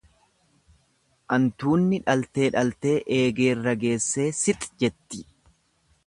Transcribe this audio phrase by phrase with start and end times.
[1.35, 5.21] Antuunni dhaltee dhaltee, eegeerra geessee six jetti.